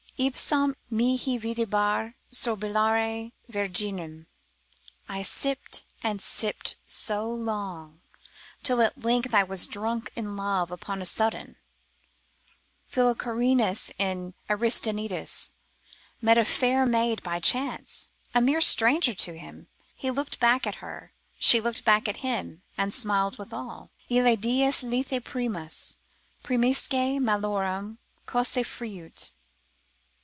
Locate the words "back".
20.39-20.67, 21.83-22.07